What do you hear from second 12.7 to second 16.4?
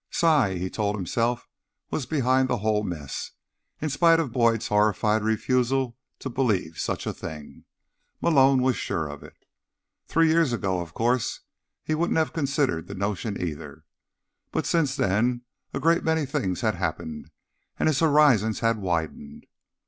the notion either. But since then a great many